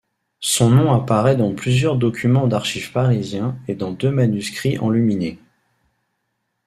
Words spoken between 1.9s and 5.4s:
documents d'archives parisiens et dans deux manuscrits enluminés.